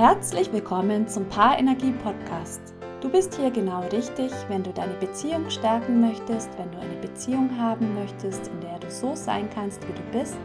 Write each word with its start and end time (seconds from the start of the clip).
Herzlich 0.00 0.50
willkommen 0.50 1.06
zum 1.08 1.28
Paarenergie 1.28 1.92
Podcast. 1.92 2.62
Du 3.02 3.10
bist 3.10 3.34
hier 3.34 3.50
genau 3.50 3.82
richtig, 3.88 4.32
wenn 4.48 4.62
du 4.62 4.72
deine 4.72 4.94
Beziehung 4.94 5.50
stärken 5.50 6.00
möchtest, 6.00 6.48
wenn 6.56 6.70
du 6.72 6.78
eine 6.78 6.96
Beziehung 7.02 7.54
haben 7.58 7.92
möchtest, 7.92 8.48
in 8.48 8.62
der 8.62 8.78
du 8.78 8.90
so 8.90 9.14
sein 9.14 9.50
kannst, 9.50 9.86
wie 9.86 9.92
du 9.92 10.18
bist, 10.18 10.38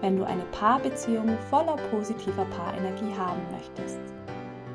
wenn 0.00 0.16
du 0.16 0.24
eine 0.24 0.44
Paarbeziehung 0.44 1.36
voller 1.50 1.76
positiver 1.90 2.46
Paarenergie 2.46 3.12
haben 3.18 3.42
möchtest. 3.50 4.00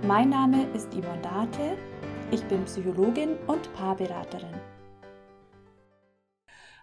Mein 0.05 0.29
Name 0.29 0.67
ist 0.75 0.93
Yvonne 0.93 1.23
Date, 1.23 1.79
ich 2.29 2.43
bin 2.43 2.63
Psychologin 2.65 3.38
und 3.47 3.73
Paarberaterin. 3.73 4.53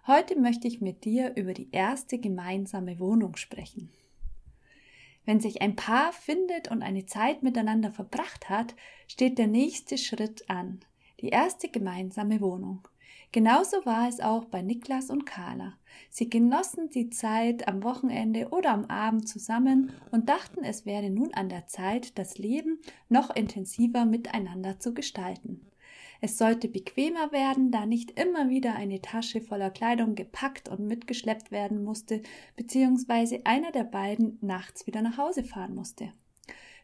Heute 0.08 0.36
möchte 0.36 0.66
ich 0.66 0.80
mit 0.80 1.04
dir 1.04 1.36
über 1.36 1.54
die 1.54 1.68
erste 1.70 2.18
gemeinsame 2.18 2.98
Wohnung 2.98 3.36
sprechen. 3.36 3.92
Wenn 5.28 5.40
sich 5.40 5.60
ein 5.60 5.76
Paar 5.76 6.14
findet 6.14 6.70
und 6.70 6.80
eine 6.80 7.04
Zeit 7.04 7.42
miteinander 7.42 7.92
verbracht 7.92 8.48
hat, 8.48 8.74
steht 9.08 9.36
der 9.36 9.46
nächste 9.46 9.98
Schritt 9.98 10.48
an, 10.48 10.80
die 11.20 11.28
erste 11.28 11.68
gemeinsame 11.68 12.40
Wohnung. 12.40 12.88
Genauso 13.30 13.84
war 13.84 14.08
es 14.08 14.20
auch 14.20 14.46
bei 14.46 14.62
Niklas 14.62 15.10
und 15.10 15.26
Carla. 15.26 15.74
Sie 16.08 16.30
genossen 16.30 16.88
die 16.88 17.10
Zeit 17.10 17.68
am 17.68 17.82
Wochenende 17.82 18.48
oder 18.52 18.70
am 18.70 18.86
Abend 18.86 19.28
zusammen 19.28 19.92
und 20.12 20.30
dachten, 20.30 20.64
es 20.64 20.86
wäre 20.86 21.10
nun 21.10 21.34
an 21.34 21.50
der 21.50 21.66
Zeit, 21.66 22.18
das 22.18 22.38
Leben 22.38 22.78
noch 23.10 23.28
intensiver 23.28 24.06
miteinander 24.06 24.80
zu 24.80 24.94
gestalten. 24.94 25.60
Es 26.20 26.36
sollte 26.36 26.68
bequemer 26.68 27.30
werden, 27.30 27.70
da 27.70 27.86
nicht 27.86 28.18
immer 28.20 28.48
wieder 28.48 28.74
eine 28.74 29.00
Tasche 29.00 29.40
voller 29.40 29.70
Kleidung 29.70 30.16
gepackt 30.16 30.68
und 30.68 30.86
mitgeschleppt 30.86 31.52
werden 31.52 31.84
musste, 31.84 32.22
beziehungsweise 32.56 33.40
einer 33.44 33.70
der 33.70 33.84
beiden 33.84 34.38
nachts 34.40 34.86
wieder 34.86 35.00
nach 35.00 35.16
Hause 35.16 35.44
fahren 35.44 35.74
musste. 35.76 36.12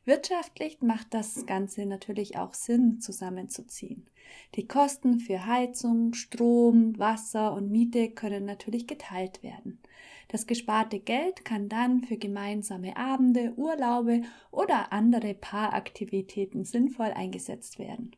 Wirtschaftlich 0.04 0.82
macht 0.82 1.14
das 1.14 1.46
Ganze 1.46 1.86
natürlich 1.86 2.36
auch 2.36 2.52
Sinn, 2.52 3.00
zusammenzuziehen. 3.00 4.06
Die 4.54 4.68
Kosten 4.68 5.18
für 5.18 5.46
Heizung, 5.46 6.12
Strom, 6.12 6.98
Wasser 6.98 7.54
und 7.54 7.70
Miete 7.70 8.10
können 8.10 8.44
natürlich 8.44 8.86
geteilt 8.86 9.42
werden. 9.42 9.80
Das 10.28 10.46
gesparte 10.46 11.00
Geld 11.00 11.44
kann 11.44 11.68
dann 11.68 12.02
für 12.02 12.18
gemeinsame 12.18 12.96
Abende, 12.96 13.54
Urlaube 13.56 14.22
oder 14.50 14.92
andere 14.92 15.34
Paaraktivitäten 15.34 16.64
sinnvoll 16.64 17.12
eingesetzt 17.14 17.78
werden. 17.78 18.14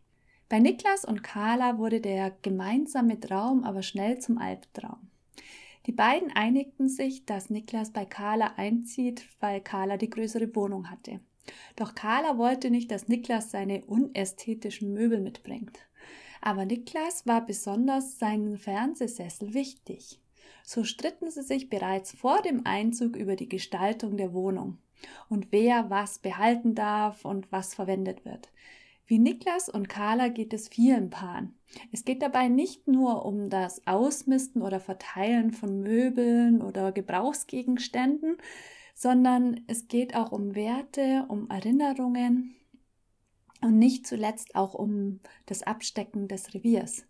Bei 0.49 0.61
Niklas 0.61 1.05
und 1.05 1.25
Carla 1.25 1.79
wurde 1.79 2.01
der 2.01 2.31
gemeinsame 2.43 3.19
Traum 3.19 3.65
aber 3.65 3.83
schnell 3.83 4.19
zum 4.19 4.39
Albtraum. 4.39 5.11
Die 5.87 5.93
beiden 5.93 6.31
einigten 6.33 6.89
sich, 6.89 7.27
dass 7.27 7.51
Niklas 7.51 7.93
bei 7.93 8.05
Carla 8.05 8.55
einzieht, 8.57 9.27
weil 9.41 9.61
Carla 9.61 9.97
die 9.97 10.11
größere 10.11 10.55
Wohnung 10.55 10.91
hatte. 10.91 11.21
Doch 11.75 11.95
Carla 11.95 12.39
wollte 12.39 12.71
nicht, 12.71 12.91
dass 12.91 13.09
Niklas 13.09 13.51
seine 13.51 13.85
unästhetischen 13.85 14.93
Möbel 14.93 15.21
mitbringt. 15.21 15.79
Aber 16.41 16.65
Niklas 16.65 17.27
war 17.27 17.45
besonders 17.45 18.19
seinen 18.19 18.57
Fernsehsessel 18.57 19.53
wichtig. 19.53 20.21
So 20.65 20.85
stritten 20.85 21.31
sie 21.31 21.43
sich 21.43 21.71
bereits 21.71 22.13
vor 22.13 22.43
dem 22.43 22.67
Einzug 22.67 23.17
über 23.17 23.35
die 23.35 23.49
Gestaltung 23.49 24.17
der 24.17 24.33
Wohnung 24.33 24.79
und 25.29 25.49
wer 25.51 25.91
was 25.91 26.19
behalten 26.19 26.75
darf 26.75 27.25
und 27.25 27.51
was 27.53 27.75
verwendet 27.75 28.25
wird. 28.25 28.49
Wie 29.07 29.19
Niklas 29.21 29.69
und 29.69 29.89
Carla 29.89 30.29
geht 30.29 30.53
es 30.53 30.69
vielen 30.69 31.11
Paaren. 31.11 31.57
Es 31.93 32.05
geht 32.05 32.23
dabei 32.23 32.49
nicht 32.49 32.89
nur 32.89 33.25
um 33.25 33.51
das 33.51 33.87
Ausmisten 33.87 34.63
oder 34.63 34.81
Verteilen 34.81 35.53
von 35.53 35.81
Möbeln 35.81 36.61
oder 36.61 36.91
Gebrauchsgegenständen, 36.91 38.37
sondern 38.95 39.61
es 39.69 39.87
geht 39.87 40.17
auch 40.17 40.33
um 40.33 40.57
Werte, 40.57 41.25
um 41.29 41.49
Erinnerungen 41.51 42.57
und 43.61 43.79
nicht 43.79 44.09
zuletzt 44.09 44.57
auch 44.57 44.75
um 44.75 45.21
das 45.47 45.63
Abstecken 45.63 46.27
des 46.27 46.53
Reviers. 46.55 47.07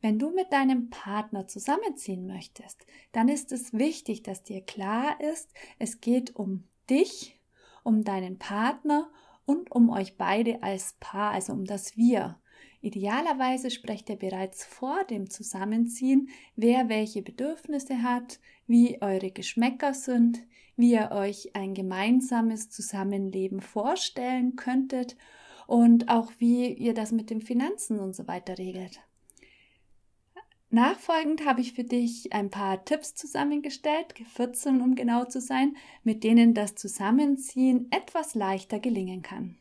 Wenn 0.00 0.18
du 0.20 0.30
mit 0.30 0.52
deinem 0.52 0.90
Partner 0.90 1.48
zusammenziehen 1.48 2.26
möchtest, 2.26 2.86
dann 3.10 3.28
ist 3.28 3.50
es 3.50 3.72
wichtig, 3.72 4.22
dass 4.22 4.44
dir 4.44 4.60
klar 4.60 5.20
ist, 5.20 5.50
es 5.78 6.00
geht 6.00 6.36
um 6.36 6.64
dich, 6.90 7.40
um 7.82 8.04
deinen 8.04 8.38
Partner 8.38 9.10
und 9.46 9.70
um 9.70 9.90
euch 9.90 10.16
beide 10.16 10.62
als 10.62 10.96
Paar, 11.00 11.32
also 11.32 11.52
um 11.52 11.64
das 11.64 11.96
Wir. 11.96 12.40
Idealerweise 12.80 13.70
sprecht 13.70 14.10
ihr 14.10 14.16
bereits 14.16 14.64
vor 14.64 15.04
dem 15.04 15.30
Zusammenziehen, 15.30 16.28
wer 16.54 16.88
welche 16.88 17.22
Bedürfnisse 17.22 18.02
hat, 18.02 18.40
wie 18.66 19.00
eure 19.00 19.30
Geschmäcker 19.30 19.94
sind, 19.94 20.42
wie 20.76 20.92
ihr 20.92 21.10
euch 21.12 21.54
ein 21.54 21.72
gemeinsames 21.72 22.68
Zusammenleben 22.68 23.60
vorstellen 23.60 24.56
könntet 24.56 25.16
und 25.66 26.10
auch 26.10 26.30
wie 26.38 26.72
ihr 26.72 26.92
das 26.92 27.10
mit 27.10 27.30
den 27.30 27.40
Finanzen 27.40 27.98
und 28.00 28.14
so 28.14 28.28
weiter 28.28 28.58
regelt. 28.58 29.00
Nachfolgend 30.74 31.46
habe 31.46 31.60
ich 31.60 31.72
für 31.72 31.84
dich 31.84 32.32
ein 32.32 32.50
paar 32.50 32.84
Tipps 32.84 33.14
zusammengestellt, 33.14 34.12
14 34.34 34.80
um 34.80 34.96
genau 34.96 35.24
zu 35.24 35.40
sein, 35.40 35.76
mit 36.02 36.24
denen 36.24 36.52
das 36.52 36.74
Zusammenziehen 36.74 37.86
etwas 37.92 38.34
leichter 38.34 38.80
gelingen 38.80 39.22
kann. 39.22 39.56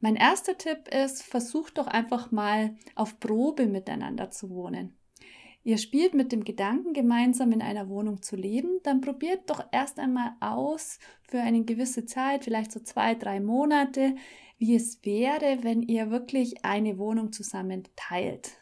Mein 0.00 0.16
erster 0.16 0.58
Tipp 0.58 0.88
ist, 0.88 1.22
versucht 1.22 1.78
doch 1.78 1.86
einfach 1.86 2.30
mal 2.30 2.76
auf 2.94 3.18
Probe 3.20 3.64
miteinander 3.64 4.30
zu 4.30 4.50
wohnen. 4.50 4.94
Ihr 5.62 5.78
spielt 5.78 6.12
mit 6.12 6.32
dem 6.32 6.44
Gedanken, 6.44 6.92
gemeinsam 6.92 7.52
in 7.52 7.62
einer 7.62 7.88
Wohnung 7.88 8.20
zu 8.20 8.36
leben, 8.36 8.80
dann 8.82 9.00
probiert 9.00 9.48
doch 9.48 9.64
erst 9.72 9.98
einmal 9.98 10.32
aus 10.40 10.98
für 11.22 11.40
eine 11.40 11.64
gewisse 11.64 12.04
Zeit, 12.04 12.44
vielleicht 12.44 12.72
so 12.72 12.80
zwei, 12.80 13.14
drei 13.14 13.40
Monate, 13.40 14.14
wie 14.60 14.76
es 14.76 15.04
wäre, 15.04 15.58
wenn 15.62 15.82
ihr 15.82 16.10
wirklich 16.10 16.64
eine 16.64 16.98
Wohnung 16.98 17.32
zusammen 17.32 17.84
teilt. 17.96 18.52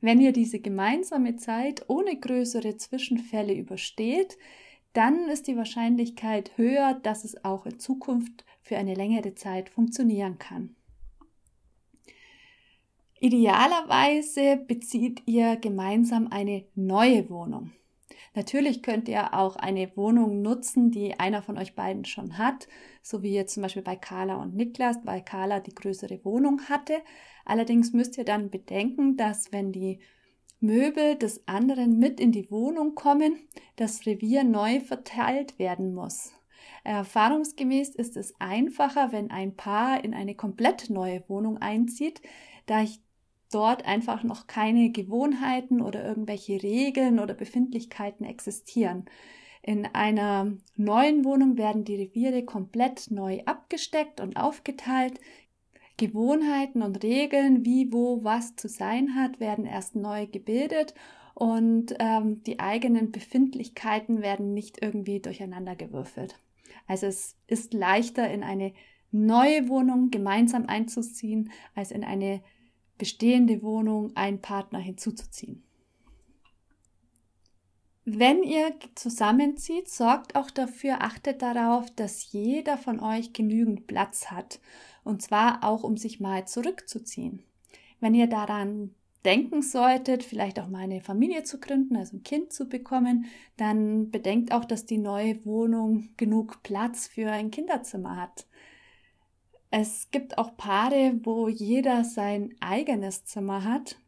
Wenn 0.00 0.20
ihr 0.20 0.32
diese 0.32 0.58
gemeinsame 0.58 1.36
Zeit 1.36 1.84
ohne 1.88 2.18
größere 2.18 2.76
Zwischenfälle 2.76 3.54
übersteht, 3.54 4.36
dann 4.92 5.28
ist 5.28 5.46
die 5.46 5.56
Wahrscheinlichkeit 5.56 6.58
höher, 6.58 6.94
dass 6.94 7.24
es 7.24 7.44
auch 7.44 7.66
in 7.66 7.78
Zukunft 7.78 8.44
für 8.60 8.76
eine 8.76 8.94
längere 8.94 9.34
Zeit 9.34 9.70
funktionieren 9.70 10.38
kann. 10.38 10.74
Idealerweise 13.20 14.56
bezieht 14.56 15.22
ihr 15.26 15.56
gemeinsam 15.56 16.28
eine 16.28 16.64
neue 16.74 17.30
Wohnung. 17.30 17.70
Natürlich 18.34 18.82
könnt 18.82 19.08
ihr 19.08 19.34
auch 19.34 19.56
eine 19.56 19.96
Wohnung 19.96 20.42
nutzen, 20.42 20.90
die 20.90 21.18
einer 21.18 21.42
von 21.42 21.58
euch 21.58 21.74
beiden 21.74 22.04
schon 22.04 22.38
hat, 22.38 22.68
so 23.02 23.22
wie 23.22 23.32
jetzt 23.32 23.54
zum 23.54 23.62
Beispiel 23.62 23.82
bei 23.82 23.96
Carla 23.96 24.36
und 24.36 24.54
Niklas, 24.54 24.98
weil 25.04 25.22
Carla 25.22 25.60
die 25.60 25.74
größere 25.74 26.24
Wohnung 26.24 26.60
hatte. 26.68 26.94
Allerdings 27.44 27.92
müsst 27.92 28.18
ihr 28.18 28.24
dann 28.24 28.50
bedenken, 28.50 29.16
dass 29.16 29.52
wenn 29.52 29.72
die 29.72 30.00
Möbel 30.60 31.16
des 31.16 31.46
anderen 31.46 31.98
mit 31.98 32.20
in 32.20 32.32
die 32.32 32.50
Wohnung 32.50 32.94
kommen, 32.94 33.36
das 33.76 34.06
Revier 34.06 34.44
neu 34.44 34.80
verteilt 34.80 35.58
werden 35.58 35.94
muss. 35.94 36.32
Erfahrungsgemäß 36.84 37.90
ist 37.90 38.16
es 38.16 38.34
einfacher, 38.40 39.12
wenn 39.12 39.30
ein 39.30 39.56
Paar 39.56 40.02
in 40.04 40.14
eine 40.14 40.34
komplett 40.34 40.90
neue 40.90 41.22
Wohnung 41.28 41.58
einzieht, 41.58 42.22
da 42.66 42.82
ich 42.82 43.00
dort 43.50 43.84
einfach 43.84 44.22
noch 44.22 44.46
keine 44.46 44.90
Gewohnheiten 44.90 45.80
oder 45.80 46.04
irgendwelche 46.04 46.62
Regeln 46.62 47.18
oder 47.18 47.34
Befindlichkeiten 47.34 48.24
existieren. 48.24 49.06
In 49.62 49.86
einer 49.86 50.52
neuen 50.76 51.24
Wohnung 51.24 51.56
werden 51.58 51.84
die 51.84 51.96
Reviere 51.96 52.44
komplett 52.44 53.10
neu 53.10 53.40
abgesteckt 53.44 54.20
und 54.20 54.36
aufgeteilt. 54.36 55.20
Gewohnheiten 55.96 56.82
und 56.82 57.02
Regeln, 57.02 57.64
wie, 57.64 57.92
wo, 57.92 58.22
was 58.22 58.54
zu 58.54 58.68
sein 58.68 59.14
hat, 59.14 59.40
werden 59.40 59.66
erst 59.66 59.96
neu 59.96 60.26
gebildet 60.26 60.94
und 61.34 61.94
ähm, 61.98 62.42
die 62.44 62.60
eigenen 62.60 63.10
Befindlichkeiten 63.10 64.22
werden 64.22 64.54
nicht 64.54 64.82
irgendwie 64.82 65.20
durcheinander 65.20 65.76
gewürfelt. 65.76 66.38
Also 66.86 67.06
es 67.06 67.36
ist 67.46 67.74
leichter 67.74 68.30
in 68.30 68.42
eine 68.42 68.72
neue 69.10 69.68
Wohnung 69.68 70.10
gemeinsam 70.10 70.66
einzuziehen, 70.66 71.50
als 71.74 71.90
in 71.90 72.04
eine 72.04 72.42
bestehende 72.98 73.62
Wohnung 73.62 74.14
einen 74.16 74.40
Partner 74.40 74.78
hinzuzuziehen. 74.78 75.62
Wenn 78.04 78.42
ihr 78.42 78.72
zusammenzieht, 78.94 79.90
sorgt 79.90 80.34
auch 80.34 80.50
dafür, 80.50 81.02
achtet 81.02 81.42
darauf, 81.42 81.90
dass 81.90 82.32
jeder 82.32 82.78
von 82.78 83.00
euch 83.00 83.34
genügend 83.34 83.86
Platz 83.86 84.30
hat. 84.30 84.60
Und 85.04 85.20
zwar 85.20 85.62
auch, 85.62 85.84
um 85.84 85.98
sich 85.98 86.18
mal 86.18 86.48
zurückzuziehen. 86.48 87.42
Wenn 88.00 88.14
ihr 88.14 88.26
daran 88.26 88.94
denken 89.26 89.60
solltet, 89.60 90.22
vielleicht 90.22 90.58
auch 90.58 90.68
mal 90.68 90.84
eine 90.84 91.02
Familie 91.02 91.42
zu 91.42 91.60
gründen, 91.60 91.96
also 91.96 92.16
ein 92.16 92.22
Kind 92.22 92.50
zu 92.50 92.66
bekommen, 92.66 93.26
dann 93.58 94.10
bedenkt 94.10 94.52
auch, 94.52 94.64
dass 94.64 94.86
die 94.86 94.96
neue 94.96 95.44
Wohnung 95.44 96.08
genug 96.16 96.62
Platz 96.62 97.08
für 97.08 97.30
ein 97.30 97.50
Kinderzimmer 97.50 98.16
hat. 98.16 98.46
Es 99.70 100.10
gibt 100.10 100.38
auch 100.38 100.56
Paare, 100.56 101.20
wo 101.24 101.48
jeder 101.48 102.04
sein 102.04 102.54
eigenes 102.60 103.24
Zimmer 103.24 103.64
hat, 103.64 103.98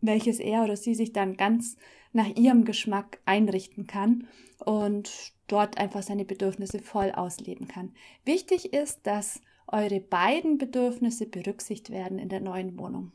welches 0.00 0.38
er 0.38 0.62
oder 0.62 0.76
sie 0.76 0.94
sich 0.94 1.12
dann 1.12 1.36
ganz 1.36 1.76
nach 2.12 2.28
ihrem 2.36 2.64
Geschmack 2.64 3.20
einrichten 3.24 3.86
kann 3.86 4.26
und 4.64 5.32
dort 5.48 5.78
einfach 5.78 6.02
seine 6.02 6.24
Bedürfnisse 6.24 6.78
voll 6.78 7.10
ausleben 7.12 7.68
kann. 7.68 7.92
Wichtig 8.24 8.72
ist, 8.72 9.06
dass 9.06 9.40
eure 9.66 10.00
beiden 10.00 10.58
Bedürfnisse 10.58 11.26
berücksichtigt 11.26 11.90
werden 11.90 12.18
in 12.18 12.28
der 12.28 12.40
neuen 12.40 12.78
Wohnung. 12.78 13.12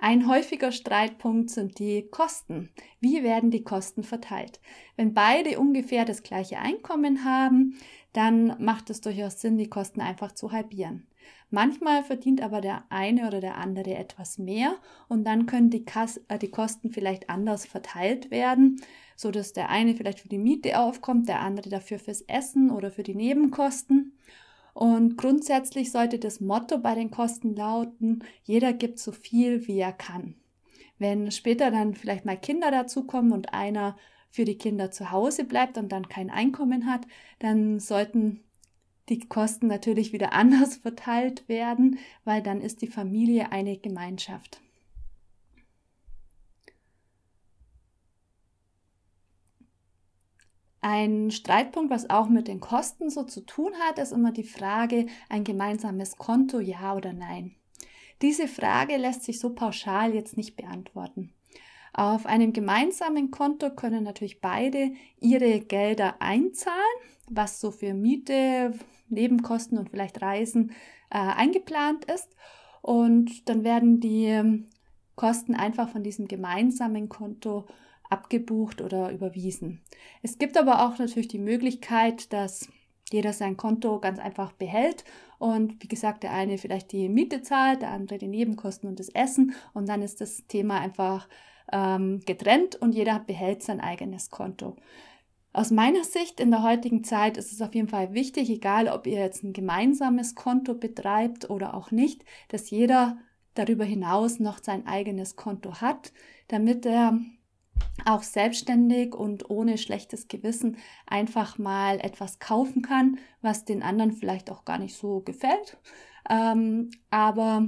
Ein 0.00 0.28
häufiger 0.28 0.70
Streitpunkt 0.70 1.50
sind 1.50 1.80
die 1.80 2.08
Kosten. 2.08 2.70
Wie 3.00 3.24
werden 3.24 3.50
die 3.50 3.64
Kosten 3.64 4.04
verteilt? 4.04 4.60
Wenn 4.96 5.12
beide 5.12 5.58
ungefähr 5.58 6.04
das 6.04 6.22
gleiche 6.22 6.60
Einkommen 6.60 7.24
haben, 7.24 7.74
dann 8.12 8.62
macht 8.62 8.90
es 8.90 9.00
durchaus 9.00 9.40
Sinn, 9.40 9.58
die 9.58 9.68
Kosten 9.68 10.00
einfach 10.00 10.30
zu 10.30 10.52
halbieren. 10.52 11.08
Manchmal 11.50 12.04
verdient 12.04 12.42
aber 12.42 12.60
der 12.60 12.84
eine 12.90 13.26
oder 13.26 13.40
der 13.40 13.56
andere 13.56 13.96
etwas 13.96 14.38
mehr 14.38 14.76
und 15.08 15.24
dann 15.24 15.46
können 15.46 15.70
die, 15.70 15.84
Kas 15.84 16.18
äh, 16.28 16.38
die 16.38 16.50
Kosten 16.50 16.92
vielleicht 16.92 17.28
anders 17.28 17.66
verteilt 17.66 18.30
werden, 18.30 18.80
so 19.16 19.32
dass 19.32 19.52
der 19.52 19.68
eine 19.68 19.96
vielleicht 19.96 20.20
für 20.20 20.28
die 20.28 20.38
Miete 20.38 20.78
aufkommt, 20.78 21.28
der 21.28 21.40
andere 21.40 21.70
dafür 21.70 21.98
fürs 21.98 22.20
Essen 22.22 22.70
oder 22.70 22.92
für 22.92 23.02
die 23.02 23.16
Nebenkosten. 23.16 24.12
Und 24.78 25.16
grundsätzlich 25.16 25.90
sollte 25.90 26.20
das 26.20 26.38
Motto 26.38 26.78
bei 26.78 26.94
den 26.94 27.10
Kosten 27.10 27.56
lauten, 27.56 28.22
jeder 28.44 28.72
gibt 28.72 29.00
so 29.00 29.10
viel, 29.10 29.66
wie 29.66 29.80
er 29.80 29.92
kann. 29.92 30.36
Wenn 31.00 31.32
später 31.32 31.72
dann 31.72 31.96
vielleicht 31.96 32.24
mal 32.24 32.36
Kinder 32.36 32.70
dazukommen 32.70 33.32
und 33.32 33.52
einer 33.52 33.96
für 34.30 34.44
die 34.44 34.56
Kinder 34.56 34.92
zu 34.92 35.10
Hause 35.10 35.42
bleibt 35.42 35.78
und 35.78 35.90
dann 35.90 36.08
kein 36.08 36.30
Einkommen 36.30 36.86
hat, 36.86 37.08
dann 37.40 37.80
sollten 37.80 38.44
die 39.08 39.18
Kosten 39.18 39.66
natürlich 39.66 40.12
wieder 40.12 40.32
anders 40.34 40.76
verteilt 40.76 41.48
werden, 41.48 41.98
weil 42.24 42.40
dann 42.40 42.60
ist 42.60 42.80
die 42.80 42.86
Familie 42.86 43.50
eine 43.50 43.78
Gemeinschaft. 43.78 44.60
Ein 50.80 51.30
Streitpunkt, 51.30 51.90
was 51.90 52.08
auch 52.08 52.28
mit 52.28 52.46
den 52.46 52.60
Kosten 52.60 53.10
so 53.10 53.24
zu 53.24 53.44
tun 53.44 53.72
hat, 53.80 53.98
ist 53.98 54.12
immer 54.12 54.32
die 54.32 54.44
Frage, 54.44 55.06
ein 55.28 55.44
gemeinsames 55.44 56.16
Konto, 56.16 56.60
ja 56.60 56.94
oder 56.94 57.12
nein. 57.12 57.56
Diese 58.22 58.48
Frage 58.48 58.96
lässt 58.96 59.24
sich 59.24 59.40
so 59.40 59.54
pauschal 59.54 60.14
jetzt 60.14 60.36
nicht 60.36 60.56
beantworten. 60.56 61.32
Auf 61.92 62.26
einem 62.26 62.52
gemeinsamen 62.52 63.30
Konto 63.30 63.70
können 63.70 64.04
natürlich 64.04 64.40
beide 64.40 64.92
ihre 65.20 65.60
Gelder 65.60 66.16
einzahlen, 66.20 66.78
was 67.28 67.60
so 67.60 67.70
für 67.70 67.94
Miete, 67.94 68.72
Nebenkosten 69.08 69.78
und 69.78 69.90
vielleicht 69.90 70.22
Reisen 70.22 70.72
äh, 71.10 71.18
eingeplant 71.18 72.04
ist. 72.04 72.28
Und 72.82 73.48
dann 73.48 73.64
werden 73.64 74.00
die 74.00 74.64
Kosten 75.16 75.54
einfach 75.54 75.88
von 75.88 76.04
diesem 76.04 76.28
gemeinsamen 76.28 77.08
Konto 77.08 77.66
abgebucht 78.10 78.80
oder 78.80 79.10
überwiesen. 79.10 79.80
Es 80.22 80.38
gibt 80.38 80.56
aber 80.56 80.86
auch 80.86 80.98
natürlich 80.98 81.28
die 81.28 81.38
Möglichkeit, 81.38 82.32
dass 82.32 82.68
jeder 83.10 83.32
sein 83.32 83.56
Konto 83.56 84.00
ganz 84.00 84.18
einfach 84.18 84.52
behält 84.52 85.04
und 85.38 85.82
wie 85.82 85.88
gesagt, 85.88 86.22
der 86.22 86.32
eine 86.32 86.58
vielleicht 86.58 86.92
die 86.92 87.08
Miete 87.08 87.42
zahlt, 87.42 87.82
der 87.82 87.90
andere 87.90 88.18
die 88.18 88.28
Nebenkosten 88.28 88.88
und 88.88 89.00
das 89.00 89.08
Essen 89.08 89.54
und 89.72 89.88
dann 89.88 90.02
ist 90.02 90.20
das 90.20 90.46
Thema 90.46 90.80
einfach 90.80 91.28
ähm, 91.72 92.20
getrennt 92.26 92.76
und 92.76 92.94
jeder 92.94 93.18
behält 93.18 93.62
sein 93.62 93.80
eigenes 93.80 94.30
Konto. 94.30 94.76
Aus 95.52 95.70
meiner 95.70 96.04
Sicht 96.04 96.40
in 96.40 96.50
der 96.50 96.62
heutigen 96.62 97.04
Zeit 97.04 97.36
ist 97.36 97.52
es 97.52 97.62
auf 97.62 97.74
jeden 97.74 97.88
Fall 97.88 98.12
wichtig, 98.12 98.50
egal 98.50 98.88
ob 98.88 99.06
ihr 99.06 99.18
jetzt 99.18 99.42
ein 99.42 99.52
gemeinsames 99.52 100.34
Konto 100.34 100.74
betreibt 100.74 101.48
oder 101.48 101.74
auch 101.74 101.90
nicht, 101.90 102.24
dass 102.48 102.70
jeder 102.70 103.18
darüber 103.54 103.84
hinaus 103.84 104.38
noch 104.38 104.62
sein 104.62 104.86
eigenes 104.86 105.36
Konto 105.36 105.80
hat, 105.80 106.12
damit 106.48 106.86
er 106.86 107.18
auch 108.04 108.22
selbstständig 108.22 109.14
und 109.14 109.50
ohne 109.50 109.78
schlechtes 109.78 110.28
Gewissen 110.28 110.76
einfach 111.06 111.58
mal 111.58 112.00
etwas 112.00 112.38
kaufen 112.38 112.82
kann, 112.82 113.18
was 113.42 113.64
den 113.64 113.82
anderen 113.82 114.12
vielleicht 114.12 114.50
auch 114.50 114.64
gar 114.64 114.78
nicht 114.78 114.96
so 114.96 115.20
gefällt. 115.20 115.76
Ähm, 116.30 116.90
aber 117.10 117.66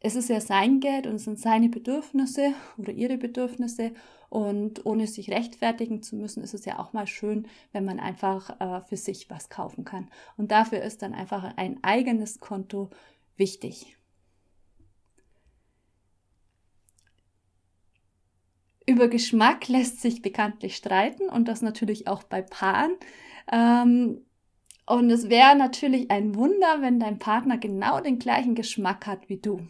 es 0.00 0.14
ist 0.14 0.28
ja 0.28 0.40
sein 0.40 0.80
Geld 0.80 1.06
und 1.06 1.16
es 1.16 1.24
sind 1.24 1.38
seine 1.38 1.68
Bedürfnisse 1.68 2.52
oder 2.76 2.92
ihre 2.92 3.18
Bedürfnisse. 3.18 3.92
Und 4.30 4.84
ohne 4.84 5.06
sich 5.06 5.30
rechtfertigen 5.30 6.02
zu 6.02 6.14
müssen, 6.14 6.42
ist 6.42 6.52
es 6.52 6.66
ja 6.66 6.78
auch 6.78 6.92
mal 6.92 7.06
schön, 7.06 7.48
wenn 7.72 7.84
man 7.84 7.98
einfach 7.98 8.60
äh, 8.60 8.82
für 8.86 8.96
sich 8.96 9.30
was 9.30 9.48
kaufen 9.48 9.84
kann. 9.84 10.08
Und 10.36 10.50
dafür 10.50 10.82
ist 10.82 11.02
dann 11.02 11.14
einfach 11.14 11.56
ein 11.56 11.82
eigenes 11.82 12.38
Konto 12.38 12.90
wichtig. 13.36 13.97
Über 18.88 19.08
Geschmack 19.08 19.68
lässt 19.68 20.00
sich 20.00 20.22
bekanntlich 20.22 20.74
streiten 20.74 21.28
und 21.28 21.46
das 21.46 21.60
natürlich 21.60 22.08
auch 22.08 22.22
bei 22.22 22.40
Paaren. 22.40 22.92
Ähm, 23.52 24.22
und 24.86 25.10
es 25.10 25.28
wäre 25.28 25.54
natürlich 25.56 26.10
ein 26.10 26.34
Wunder, 26.34 26.80
wenn 26.80 26.98
dein 26.98 27.18
Partner 27.18 27.58
genau 27.58 28.00
den 28.00 28.18
gleichen 28.18 28.54
Geschmack 28.54 29.06
hat 29.06 29.28
wie 29.28 29.36
du. 29.36 29.60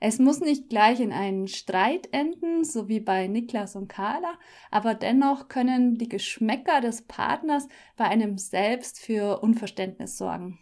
Es 0.00 0.18
muss 0.18 0.40
nicht 0.40 0.68
gleich 0.68 0.98
in 0.98 1.12
einen 1.12 1.46
Streit 1.46 2.08
enden, 2.10 2.64
so 2.64 2.88
wie 2.88 2.98
bei 2.98 3.28
Niklas 3.28 3.76
und 3.76 3.86
Carla, 3.86 4.34
aber 4.72 4.94
dennoch 4.94 5.46
können 5.46 5.96
die 5.96 6.08
Geschmäcker 6.08 6.80
des 6.80 7.02
Partners 7.02 7.68
bei 7.96 8.06
einem 8.06 8.38
selbst 8.38 8.98
für 8.98 9.40
Unverständnis 9.40 10.18
sorgen. 10.18 10.58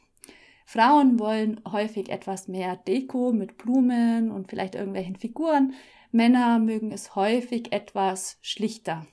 Frauen 0.66 1.18
wollen 1.18 1.62
häufig 1.70 2.10
etwas 2.10 2.46
mehr 2.46 2.76
Deko 2.76 3.32
mit 3.32 3.56
Blumen 3.56 4.30
und 4.30 4.48
vielleicht 4.50 4.74
irgendwelchen 4.74 5.16
Figuren, 5.16 5.72
Männer 6.14 6.60
mögen 6.60 6.92
es 6.92 7.16
häufig 7.16 7.72
etwas 7.72 8.38
schlichter. 8.40 9.04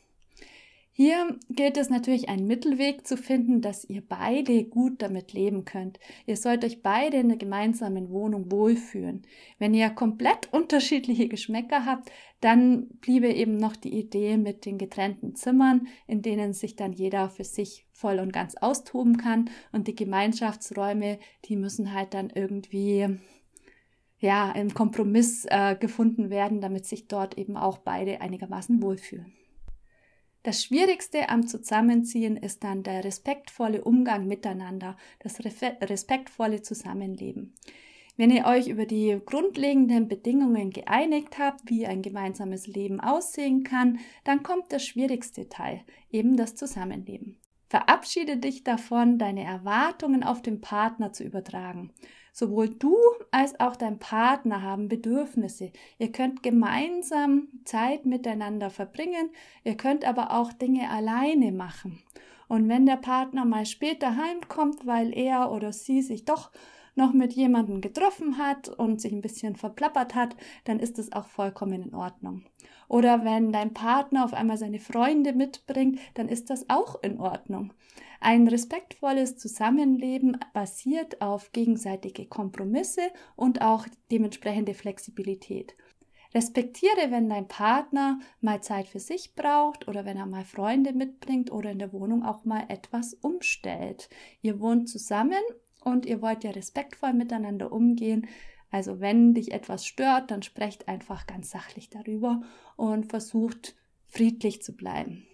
Hier 0.94 1.36
gilt 1.50 1.77
es 1.77 1.89
natürlich, 1.89 2.30
einen 2.30 2.45
Mittelweg 2.45 3.07
zu 3.07 3.18
finden, 3.18 3.62
dass 3.62 3.83
ihr 3.89 4.03
beide 4.07 4.65
gut 4.65 5.01
damit 5.01 5.33
leben 5.33 5.65
könnt. 5.65 6.00
Ihr 6.27 6.38
sollt 6.38 6.63
euch 6.63 6.83
beide 6.83 7.18
in 7.18 7.30
der 7.30 7.39
gemeinsamen 7.39 8.12
Wohnung 8.12 8.51
wohlfühlen. 8.51 9.24
Wenn 9.57 9.74
ihr 9.74 9.89
komplett 9.89 10.53
unterschiedliche 10.53 11.27
Geschmäcker 11.27 11.88
habt, 11.88 12.12
dann 12.39 12.86
bliebe 13.00 13.33
eben 13.33 13.57
noch 13.57 13.75
die 13.75 13.97
Idee 13.97 14.38
mit 14.38 14.68
den 14.68 14.77
getrennten 14.77 15.33
Zimmern, 15.36 15.88
in 16.06 16.21
denen 16.21 16.54
sich 16.54 16.75
dann 16.75 16.94
jeder 16.94 17.31
für 17.31 17.45
sich 17.45 17.88
voll 17.92 18.19
und 18.19 18.31
ganz 18.31 18.54
austoben 18.57 19.18
kann. 19.18 19.50
Und 19.71 19.88
die 19.88 19.95
Gemeinschaftsräume, 19.95 21.18
die 21.45 21.56
müssen 21.56 21.95
halt 21.95 22.13
dann 22.13 22.30
irgendwie 22.30 23.18
ja, 24.21 24.51
im 24.51 24.73
Kompromiss 24.73 25.45
äh, 25.50 25.75
gefunden 25.75 26.29
werden, 26.29 26.62
damit 26.62 26.85
sich 26.85 27.07
dort 27.07 27.38
eben 27.38 27.57
auch 27.57 27.79
beide 27.79 28.21
einigermaßen 28.21 28.81
wohlfühlen. 28.81 29.33
Das 30.44 30.63
Schwierigste 30.63 31.30
am 31.30 31.45
Zusammenziehen 31.47 32.37
ist 32.37 32.63
dann 32.63 32.83
der 32.83 33.04
respektvolle 33.04 33.83
Umgang 33.83 34.28
miteinander, 34.28 34.95
das 35.19 35.40
respektvolle 35.44 36.61
Zusammenleben. 36.61 37.54
Wenn 38.18 38.31
ihr 38.31 38.45
euch 38.45 38.68
über 38.68 38.85
die 38.85 39.19
grundlegenden 39.25 40.07
Bedingungen 40.07 40.69
geeinigt 40.69 41.40
habt, 41.40 41.69
wie 41.69 41.87
ein 41.87 42.01
gemeinsames 42.01 42.68
Leben 42.68 42.99
aussehen 42.99 43.63
kann, 43.63 43.99
dann 44.23 44.44
kommt 44.44 44.71
der 44.71 44.80
schwierigste 44.80 45.49
Teil, 45.49 45.81
eben 46.11 46.37
das 46.37 46.56
Zusammenleben. 46.56 47.37
Verabschiede 47.69 48.37
dich 48.37 48.63
davon, 48.63 49.18
deine 49.18 49.44
Erwartungen 49.44 50.23
auf 50.23 50.42
den 50.42 50.59
Partner 50.59 51.13
zu 51.13 51.23
übertragen 51.23 51.92
Sowohl 52.31 52.69
du 52.69 52.95
als 53.31 53.59
auch 53.59 53.76
dein 53.76 54.00
Partner 54.00 54.61
haben 54.61 54.88
Bedürfnisse. 54.88 55.71
Ihr 56.00 56.11
könnt 56.11 56.44
gemeinsam 56.44 57.50
Zeit 57.66 58.06
miteinander 58.06 58.69
verbringen, 58.69 59.30
ihr 59.64 59.76
könnt 59.76 60.06
aber 60.06 60.31
auch 60.31 60.54
Dinge 60.54 60.90
alleine 60.90 61.52
machen. 61.52 62.02
Und 62.47 62.68
wenn 62.68 62.85
der 62.85 62.97
Partner 62.97 63.45
mal 63.45 63.66
später 63.66 64.16
heimkommt, 64.16 64.85
weil 64.85 65.18
er 65.18 65.52
oder 65.52 65.71
sie 65.71 66.02
sich 66.02 66.26
doch 66.26 66.52
noch 66.95 67.14
mit 67.14 67.33
jemandem 67.33 67.81
getroffen 67.81 68.38
hat 68.38 68.69
und 68.69 69.02
sich 69.02 69.12
ein 69.12 69.21
bisschen 69.21 69.56
verplappert 69.56 70.16
hat, 70.16 70.36
dann 70.66 70.80
ist 70.80 71.00
es 71.00 71.12
auch 71.12 71.28
vollkommen 71.28 71.83
in 71.83 71.95
Ordnung. 71.95 72.44
Oder 72.88 73.24
wenn 73.24 73.52
dein 73.52 73.74
Partner 73.74 74.26
auf 74.26 74.33
einmal 74.33 74.57
seine 74.57 74.80
Freunde 74.80 75.33
mitbringt, 75.33 76.00
dann 76.16 76.28
ist 76.28 76.50
das 76.50 76.69
auch 76.69 77.02
in 77.02 77.19
Ordnung. 77.19 77.74
Ein 78.19 78.48
respektvolles 78.48 79.38
Zusammenleben 79.38 80.38
basiert 80.54 81.21
auf 81.21 81.52
gegenseitige 81.54 82.28
Kompromisse 82.28 83.02
und 83.36 83.62
auch 83.62 83.88
dementsprechende 84.12 84.74
Flexibilität. 84.74 85.76
Respektiere, 86.33 87.10
wenn 87.10 87.30
dein 87.30 87.48
Partner 87.48 88.19
mal 88.40 88.62
Zeit 88.62 88.88
für 88.88 89.00
sich 89.00 89.36
braucht 89.36 89.88
oder 89.88 90.06
wenn 90.06 90.18
er 90.18 90.26
mal 90.26 90.45
Freunde 90.45 90.94
mitbringt 90.94 91.52
oder 91.52 91.71
in 91.71 91.80
der 91.80 91.92
Wohnung 91.92 92.24
auch 92.24 92.45
mal 92.45 92.66
etwas 92.69 93.14
umstellt. 93.16 94.10
Ihr 94.42 94.60
wohnt 94.60 94.88
zusammen 94.88 95.42
und 95.81 96.06
ihr 96.06 96.21
wollt 96.21 96.44
ja 96.44 96.52
respektvoll 96.52 97.14
miteinander 97.14 97.71
umgehen. 97.71 98.28
Also 98.69 99.02
wenn 99.02 99.33
dich 99.33 99.52
etwas 99.52 99.85
stört, 99.85 100.31
dann 100.31 100.44
sprecht 100.44 100.88
einfach 100.88 101.28
ganz 101.28 101.50
sachlich 101.50 101.90
darüber 101.90 102.42
und 102.78 103.07
versucht 103.07 103.76
friedlich 104.07 104.61
zu 104.61 104.76
bleiben. 104.76 105.28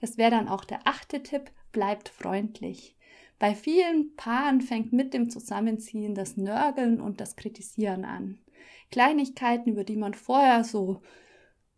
Das 0.00 0.18
wäre 0.18 0.32
dann 0.32 0.48
auch 0.48 0.64
der 0.64 0.80
achte 0.84 1.22
Tipp 1.22 1.52
bleibt 1.70 2.08
freundlich. 2.08 2.96
Bei 3.38 3.54
vielen 3.54 4.14
Paaren 4.16 4.60
fängt 4.60 4.92
mit 4.92 5.14
dem 5.14 5.30
Zusammenziehen 5.30 6.14
das 6.14 6.36
Nörgeln 6.36 7.00
und 7.00 7.20
das 7.20 7.36
Kritisieren 7.36 8.04
an. 8.04 8.38
Kleinigkeiten, 8.90 9.70
über 9.70 9.84
die 9.84 9.96
man 9.96 10.14
vorher 10.14 10.64
so 10.64 11.02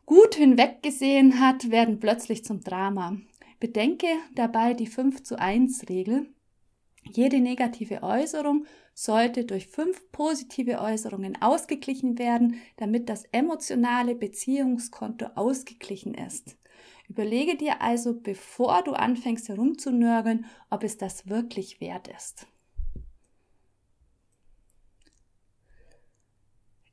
gut 0.05 0.35
hinweggesehen 0.35 1.41
hat, 1.41 1.71
werden 1.71 2.01
plötzlich 2.01 2.45
zum 2.45 2.61
Drama. 2.61 3.17
Bedenke 3.61 4.09
dabei 4.35 4.75
die 4.75 4.87
5 4.87 5.23
zu 5.23 5.39
1 5.39 5.89
Regel. 5.89 6.34
Jede 7.11 7.41
negative 7.41 8.03
Äußerung 8.03 8.67
sollte 8.95 9.45
durch 9.45 9.67
fünf 9.67 10.11
positive 10.13 10.81
Äußerungen 10.81 11.41
ausgeglichen 11.43 12.19
werden, 12.19 12.61
damit 12.77 13.09
das 13.09 13.25
emotionale 13.33 14.15
Beziehungskonto 14.15 15.27
ausgeglichen 15.35 16.15
ist. 16.15 16.57
Überlege 17.09 17.57
dir 17.57 17.83
also, 17.83 18.19
bevor 18.19 18.83
du 18.83 18.93
anfängst 18.93 19.49
herumzunörgeln, 19.49 20.47
ob 20.71 20.85
es 20.85 20.97
das 20.97 21.29
wirklich 21.29 21.81
wert 21.81 22.09
ist. 22.09 22.47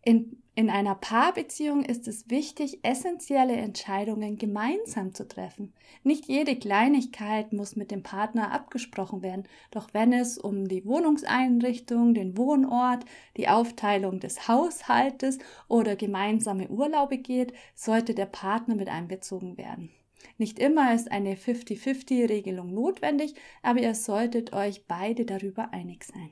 In 0.03 0.40
in 0.53 0.69
einer 0.69 0.95
Paarbeziehung 0.95 1.85
ist 1.85 2.09
es 2.09 2.29
wichtig, 2.29 2.79
essentielle 2.83 3.55
Entscheidungen 3.55 4.37
gemeinsam 4.37 5.13
zu 5.13 5.25
treffen. 5.25 5.73
Nicht 6.03 6.27
jede 6.27 6.57
Kleinigkeit 6.57 7.53
muss 7.53 7.77
mit 7.77 7.89
dem 7.89 8.03
Partner 8.03 8.51
abgesprochen 8.51 9.23
werden, 9.23 9.47
doch 9.71 9.93
wenn 9.93 10.11
es 10.11 10.37
um 10.37 10.67
die 10.67 10.85
Wohnungseinrichtung, 10.85 12.13
den 12.13 12.37
Wohnort, 12.37 13.05
die 13.37 13.47
Aufteilung 13.47 14.19
des 14.19 14.49
Haushaltes 14.49 15.37
oder 15.69 15.95
gemeinsame 15.95 16.67
Urlaube 16.67 17.17
geht, 17.17 17.53
sollte 17.73 18.13
der 18.13 18.25
Partner 18.25 18.75
mit 18.75 18.89
einbezogen 18.89 19.57
werden. 19.57 19.89
Nicht 20.37 20.59
immer 20.59 20.93
ist 20.93 21.11
eine 21.11 21.35
50-50-Regelung 21.35 22.73
notwendig, 22.73 23.35
aber 23.61 23.79
ihr 23.79 23.95
solltet 23.95 24.51
euch 24.51 24.85
beide 24.85 25.23
darüber 25.23 25.71
einig 25.71 26.03
sein. 26.03 26.31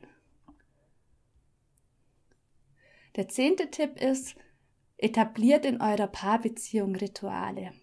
Der 3.20 3.28
zehnte 3.28 3.70
Tipp 3.70 4.02
ist, 4.02 4.38
etabliert 4.96 5.66
in 5.66 5.82
eurer 5.82 6.08
Paarbeziehung 6.08 6.96
Rituale. 6.96 7.74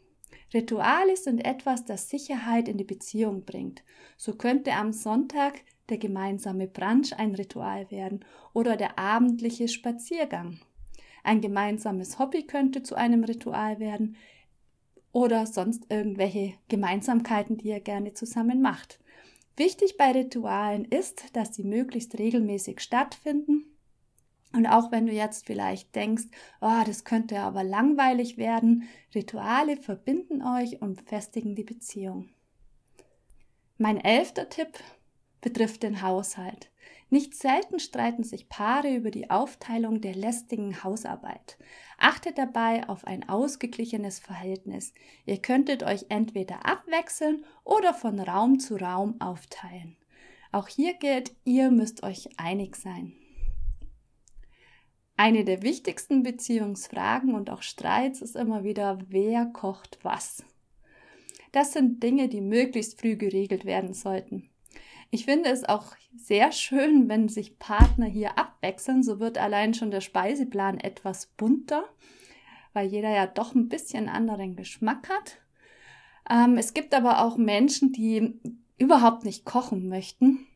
Rituale 0.54 1.14
sind 1.14 1.44
etwas, 1.44 1.84
das 1.84 2.08
Sicherheit 2.08 2.68
in 2.68 2.78
die 2.78 2.84
Beziehung 2.84 3.44
bringt. 3.44 3.84
So 4.16 4.32
könnte 4.32 4.72
am 4.72 4.94
Sonntag 4.94 5.60
der 5.90 5.98
gemeinsame 5.98 6.66
Brunch 6.66 7.12
ein 7.18 7.34
Ritual 7.34 7.90
werden 7.90 8.24
oder 8.54 8.78
der 8.78 8.98
abendliche 8.98 9.68
Spaziergang. 9.68 10.58
Ein 11.22 11.42
gemeinsames 11.42 12.18
Hobby 12.18 12.44
könnte 12.46 12.82
zu 12.82 12.94
einem 12.94 13.22
Ritual 13.22 13.78
werden 13.78 14.16
oder 15.12 15.44
sonst 15.44 15.84
irgendwelche 15.90 16.54
Gemeinsamkeiten, 16.70 17.58
die 17.58 17.68
ihr 17.68 17.80
gerne 17.80 18.14
zusammen 18.14 18.62
macht. 18.62 19.00
Wichtig 19.58 19.98
bei 19.98 20.12
Ritualen 20.12 20.86
ist, 20.86 21.36
dass 21.36 21.54
sie 21.54 21.64
möglichst 21.64 22.18
regelmäßig 22.18 22.80
stattfinden 22.80 23.75
und 24.52 24.66
auch 24.66 24.90
wenn 24.90 25.06
du 25.06 25.12
jetzt 25.12 25.46
vielleicht 25.46 25.94
denkst, 25.94 26.24
oh, 26.60 26.82
das 26.86 27.04
könnte 27.04 27.40
aber 27.40 27.62
langweilig 27.62 28.38
werden, 28.38 28.88
Rituale 29.14 29.76
verbinden 29.76 30.42
euch 30.42 30.80
und 30.80 31.02
festigen 31.02 31.54
die 31.54 31.64
Beziehung. 31.64 32.30
Mein 33.78 34.00
elfter 34.00 34.48
Tipp 34.48 34.78
betrifft 35.42 35.82
den 35.82 36.00
Haushalt. 36.00 36.70
Nicht 37.08 37.34
selten 37.34 37.78
streiten 37.78 38.24
sich 38.24 38.48
Paare 38.48 38.94
über 38.94 39.10
die 39.10 39.30
Aufteilung 39.30 40.00
der 40.00 40.14
lästigen 40.14 40.82
Hausarbeit. 40.82 41.56
Achtet 41.98 42.36
dabei 42.36 42.88
auf 42.88 43.06
ein 43.06 43.28
ausgeglichenes 43.28 44.18
Verhältnis. 44.18 44.92
Ihr 45.24 45.40
könntet 45.40 45.82
euch 45.84 46.06
entweder 46.08 46.66
abwechseln 46.66 47.44
oder 47.62 47.94
von 47.94 48.18
Raum 48.18 48.58
zu 48.58 48.76
Raum 48.76 49.20
aufteilen. 49.20 49.96
Auch 50.50 50.68
hier 50.68 50.94
gilt, 50.94 51.32
ihr 51.44 51.70
müsst 51.70 52.02
euch 52.02 52.28
einig 52.38 52.76
sein. 52.76 53.12
Eine 55.16 55.44
der 55.44 55.62
wichtigsten 55.62 56.22
Beziehungsfragen 56.22 57.34
und 57.34 57.48
auch 57.50 57.62
Streits 57.62 58.20
ist 58.20 58.36
immer 58.36 58.64
wieder, 58.64 58.98
wer 59.08 59.46
kocht 59.46 59.98
was. 60.02 60.44
Das 61.52 61.72
sind 61.72 62.02
Dinge, 62.02 62.28
die 62.28 62.42
möglichst 62.42 63.00
früh 63.00 63.16
geregelt 63.16 63.64
werden 63.64 63.94
sollten. 63.94 64.50
Ich 65.10 65.24
finde 65.24 65.48
es 65.48 65.64
auch 65.64 65.94
sehr 66.14 66.52
schön, 66.52 67.08
wenn 67.08 67.28
sich 67.28 67.58
Partner 67.58 68.06
hier 68.06 68.36
abwechseln. 68.38 69.02
So 69.02 69.20
wird 69.20 69.38
allein 69.38 69.72
schon 69.72 69.90
der 69.90 70.02
Speiseplan 70.02 70.78
etwas 70.80 71.26
bunter, 71.36 71.84
weil 72.74 72.88
jeder 72.88 73.10
ja 73.10 73.26
doch 73.26 73.54
ein 73.54 73.68
bisschen 73.68 74.10
anderen 74.10 74.56
Geschmack 74.56 75.08
hat. 75.08 75.38
Ähm, 76.28 76.58
es 76.58 76.74
gibt 76.74 76.92
aber 76.92 77.24
auch 77.24 77.38
Menschen, 77.38 77.92
die 77.92 78.38
überhaupt 78.76 79.24
nicht 79.24 79.46
kochen 79.46 79.88
möchten. 79.88 80.46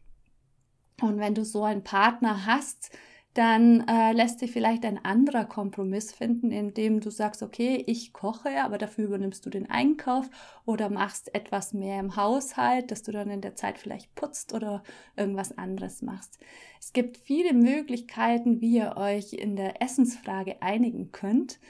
Und 1.00 1.18
wenn 1.18 1.34
du 1.34 1.44
so 1.44 1.64
einen 1.64 1.84
Partner 1.84 2.44
hast, 2.44 2.90
dann 3.34 3.86
äh, 3.86 4.12
lässt 4.12 4.40
sich 4.40 4.50
vielleicht 4.50 4.84
ein 4.84 5.04
anderer 5.04 5.44
Kompromiss 5.44 6.12
finden, 6.12 6.50
indem 6.50 7.00
du 7.00 7.10
sagst, 7.10 7.42
okay, 7.42 7.82
ich 7.86 8.12
koche, 8.12 8.62
aber 8.62 8.76
dafür 8.76 9.04
übernimmst 9.04 9.46
du 9.46 9.50
den 9.50 9.70
Einkauf 9.70 10.28
oder 10.64 10.90
machst 10.90 11.32
etwas 11.34 11.72
mehr 11.72 12.00
im 12.00 12.16
Haushalt, 12.16 12.90
dass 12.90 13.02
du 13.04 13.12
dann 13.12 13.30
in 13.30 13.40
der 13.40 13.54
Zeit 13.54 13.78
vielleicht 13.78 14.12
putzt 14.16 14.52
oder 14.52 14.82
irgendwas 15.16 15.56
anderes 15.56 16.02
machst. 16.02 16.40
Es 16.80 16.92
gibt 16.92 17.18
viele 17.18 17.52
Möglichkeiten, 17.52 18.60
wie 18.60 18.78
ihr 18.78 18.96
euch 18.96 19.32
in 19.32 19.54
der 19.54 19.80
Essensfrage 19.80 20.60
einigen 20.60 21.12
könnt, 21.12 21.60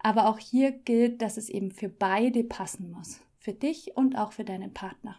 aber 0.00 0.28
auch 0.28 0.38
hier 0.38 0.70
gilt, 0.70 1.20
dass 1.20 1.36
es 1.36 1.48
eben 1.48 1.72
für 1.72 1.88
beide 1.88 2.44
passen 2.44 2.92
muss, 2.92 3.20
für 3.40 3.52
dich 3.52 3.96
und 3.96 4.16
auch 4.16 4.30
für 4.30 4.44
deinen 4.44 4.72
Partner. 4.72 5.16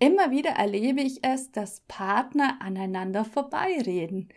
Immer 0.00 0.30
wieder 0.30 0.52
erlebe 0.52 1.02
ich 1.02 1.22
es, 1.22 1.52
dass 1.52 1.80
Partner 1.86 2.56
aneinander 2.60 3.24
vorbeireden. 3.24 4.30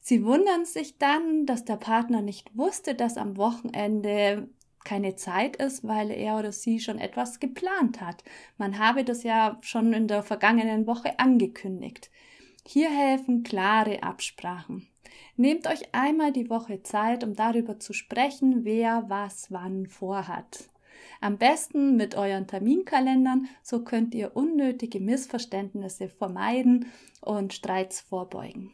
Sie 0.00 0.24
wundern 0.24 0.64
sich 0.64 0.98
dann, 0.98 1.46
dass 1.46 1.64
der 1.64 1.76
Partner 1.76 2.22
nicht 2.22 2.56
wusste, 2.56 2.96
dass 2.96 3.16
am 3.16 3.36
Wochenende 3.36 4.48
keine 4.82 5.14
Zeit 5.14 5.56
ist, 5.56 5.86
weil 5.86 6.10
er 6.10 6.38
oder 6.38 6.50
sie 6.50 6.80
schon 6.80 6.98
etwas 6.98 7.38
geplant 7.38 8.00
hat. 8.00 8.24
Man 8.58 8.80
habe 8.80 9.04
das 9.04 9.22
ja 9.22 9.58
schon 9.60 9.92
in 9.92 10.08
der 10.08 10.24
vergangenen 10.24 10.88
Woche 10.88 11.20
angekündigt. 11.20 12.10
Hier 12.66 12.90
helfen 12.90 13.44
klare 13.44 14.02
Absprachen. 14.02 14.88
Nehmt 15.36 15.68
euch 15.68 15.94
einmal 15.94 16.32
die 16.32 16.50
Woche 16.50 16.82
Zeit, 16.82 17.22
um 17.22 17.34
darüber 17.34 17.78
zu 17.78 17.92
sprechen, 17.92 18.64
wer 18.64 19.04
was 19.08 19.52
wann 19.52 19.86
vorhat. 19.86 20.68
Am 21.20 21.36
besten 21.36 21.96
mit 21.96 22.14
euren 22.14 22.46
Terminkalendern, 22.46 23.46
so 23.62 23.84
könnt 23.84 24.14
ihr 24.14 24.36
unnötige 24.36 25.00
Missverständnisse 25.00 26.08
vermeiden 26.08 26.86
und 27.20 27.52
Streits 27.52 28.00
vorbeugen. 28.00 28.72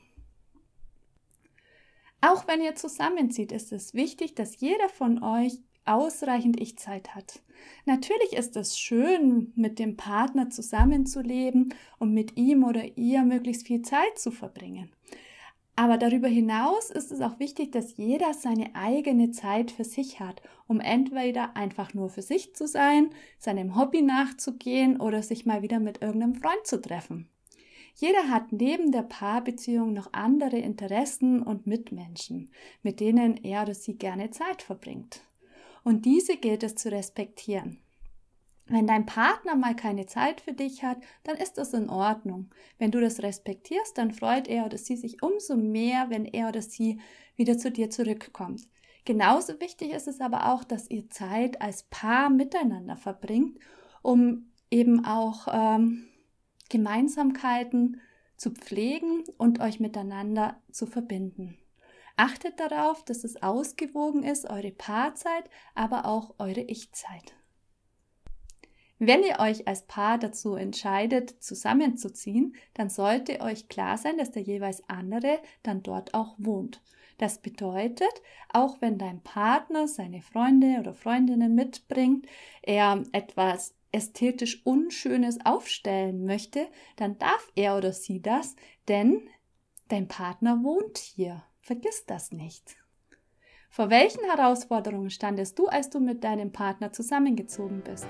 Auch 2.21 2.47
wenn 2.47 2.61
ihr 2.61 2.75
zusammenzieht, 2.76 3.53
ist 3.53 3.73
es 3.73 3.95
wichtig, 3.95 4.35
dass 4.35 4.61
jeder 4.61 4.88
von 4.88 5.23
euch 5.23 5.59
ausreichend 5.85 6.61
Ich-Zeit 6.61 7.15
hat. 7.15 7.41
Natürlich 7.85 8.33
ist 8.33 8.57
es 8.57 8.79
schön, 8.79 9.53
mit 9.55 9.79
dem 9.79 9.97
Partner 9.97 10.50
zusammenzuleben 10.50 11.75
und 11.99 12.12
mit 12.12 12.37
ihm 12.37 12.65
oder 12.65 12.97
ihr 12.97 13.23
möglichst 13.23 13.67
viel 13.67 13.83
Zeit 13.83 14.19
zu 14.19 14.31
verbringen. 14.31 14.91
Aber 15.78 15.99
darüber 15.99 16.26
hinaus 16.26 16.90
ist 16.90 17.12
es 17.12 17.21
auch 17.21 17.38
wichtig, 17.38 17.71
dass 17.71 17.99
jeder 17.99 18.33
seine 18.33 18.75
eigene 18.75 19.30
Zeit 19.30 19.71
für 19.71 19.85
sich 19.85 20.21
hat, 20.21 20.40
um 20.66 20.80
entweder 20.80 21.54
einfach 21.54 21.92
nur 21.92 22.09
für 22.09 22.23
sich 22.23 22.54
zu 22.54 22.66
sein, 22.66 23.11
seinem 23.38 23.76
Hobby 23.76 24.00
nachzugehen 24.00 24.99
oder 24.99 25.23
sich 25.23 25.45
mal 25.45 25.61
wieder 25.61 25.78
mit 25.78 26.00
irgendeinem 26.00 26.35
Freund 26.35 26.64
zu 26.66 26.80
treffen. 26.80 27.28
Jeder 27.95 28.30
hat 28.30 28.52
neben 28.52 28.90
der 28.90 29.02
Paarbeziehung 29.02 29.92
noch 29.92 30.12
andere 30.12 30.59
Interessen 30.59 31.42
und 31.42 31.66
Mitmenschen, 31.66 32.50
mit 32.83 33.00
denen 33.00 33.37
er 33.37 33.62
oder 33.62 33.75
sie 33.75 33.97
gerne 33.97 34.30
Zeit 34.30 34.62
verbringt. 34.62 35.21
Und 35.85 36.06
diese 36.06 36.37
gilt 36.38 36.62
es 36.62 36.75
zu 36.75 36.90
respektieren. 36.90 37.80
Wenn 38.68 38.87
dein 38.88 39.06
Partner 39.06 39.54
mal 39.54 39.76
keine 39.76 40.06
Zeit 40.06 40.40
für 40.40 40.52
dich 40.52 40.82
hat, 40.82 40.99
dann 41.23 41.37
ist 41.37 41.56
das 41.56 41.73
in 41.73 41.88
Ordnung. 41.88 42.50
Wenn 42.78 42.90
du 42.90 43.00
das 43.00 43.23
respektierst, 43.23 43.96
dann 43.96 44.11
freut 44.11 44.49
er 44.49 44.66
oder 44.66 44.76
sie 44.76 44.96
sich 44.96 45.23
umso 45.23 45.56
mehr, 45.56 46.11
wenn 46.11 46.25
er 46.25 46.49
oder 46.49 46.62
sie 46.62 47.00
wieder 47.37 47.58
zu 47.58 47.70
dir 47.70 47.90
zurückkommt. 47.90 48.62
Genauso 49.04 49.61
wichtig 49.61 49.92
ist 49.92 50.08
es 50.08 50.20
aber 50.20 50.52
auch, 50.52 50.64
dass 50.64 50.90
ihr 50.90 51.08
Zeit 51.11 51.62
als 51.62 51.85
Paar 51.85 52.28
miteinander 52.28 52.96
verbringt, 52.96 53.61
um 54.02 54.50
eben 54.68 55.04
auch 55.04 55.46
ähm, 55.52 56.08
Gemeinsamkeiten 56.68 58.00
zu 58.37 58.50
pflegen 58.50 59.23
und 59.38 59.61
euch 59.61 59.78
miteinander 59.78 60.61
zu 60.73 60.87
verbinden. 60.87 61.56
Achtet 62.16 62.58
darauf, 62.58 63.04
dass 63.04 63.23
es 63.23 63.40
ausgewogen 63.42 64.25
ist, 64.25 64.50
eure 64.50 64.73
Paarzeit, 64.73 65.49
aber 65.76 66.06
auch 66.06 66.35
eure 66.38 66.62
Ich-Zeit. 66.62 67.37
Wenn 68.99 69.23
ihr 69.23 69.41
euch 69.41 69.69
als 69.69 69.87
Paar 69.87 70.19
dazu 70.19 70.55
entscheidet, 70.55 71.43
zusammenzuziehen, 71.43 72.57
dann 72.73 72.88
sollte 72.88 73.41
euch 73.41 73.69
klar 73.69 73.99
sein, 73.99 74.17
dass 74.17 74.31
der 74.31 74.43
jeweils 74.43 74.83
andere 74.88 75.38
dann 75.62 75.83
dort 75.83 76.15
auch 76.15 76.35
wohnt. 76.38 76.83
Das 77.19 77.38
bedeutet, 77.38 78.23
auch 78.53 78.81
wenn 78.81 78.99
dein 78.99 79.23
Partner 79.23 79.87
seine 79.88 80.23
Freunde 80.23 80.79
oder 80.81 80.95
Freundinnen 80.95 81.55
mitbringt, 81.55 82.26
er 82.62 83.03
etwas 83.12 83.75
ästhetisch 83.93 84.65
Unschönes 84.65 85.38
aufstellen 85.45 86.25
möchte, 86.25 86.67
dann 86.97 87.19
darf 87.19 87.50
er 87.55 87.76
oder 87.76 87.93
sie 87.93 88.21
das, 88.21 88.57
denn 88.88 89.29
dein 89.88 90.09
Partner 90.09 90.62
wohnt 90.62 90.99
hier. 90.99 91.45
Vergiss 91.61 92.05
das 92.07 92.33
nicht. 92.33 92.76
Vor 93.76 93.90
welchen 93.90 94.25
Herausforderungen 94.25 95.11
standest 95.11 95.59
du, 95.59 95.66
als 95.66 95.90
du 95.90 96.00
mit 96.00 96.25
deinem 96.25 96.50
Partner 96.50 96.95
zusammengezogen 96.95 97.83
bist? 97.83 98.06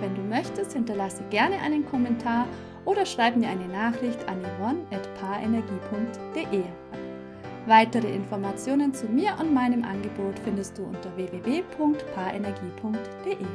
Wenn 0.00 0.14
du 0.14 0.22
möchtest, 0.22 0.74
hinterlasse 0.74 1.24
gerne 1.28 1.58
einen 1.58 1.84
Kommentar 1.84 2.46
oder 2.84 3.04
schreib 3.04 3.34
mir 3.34 3.48
eine 3.48 3.66
Nachricht 3.66 4.28
an 4.28 4.40
yvonne.paarenergie.de. 4.44 6.62
Weitere 7.66 8.14
Informationen 8.14 8.94
zu 8.94 9.06
mir 9.06 9.34
und 9.40 9.52
meinem 9.52 9.82
Angebot 9.82 10.38
findest 10.44 10.78
du 10.78 10.84
unter 10.84 11.16
www.paarenergie.de. 11.16 13.46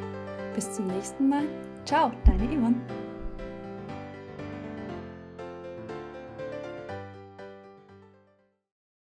Bis 0.54 0.70
zum 0.70 0.88
nächsten 0.88 1.30
Mal. 1.30 1.46
Ciao, 1.86 2.12
deine 2.26 2.44
Yvonne. 2.44 2.82